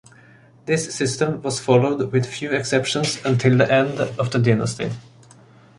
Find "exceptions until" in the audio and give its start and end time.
2.53-3.55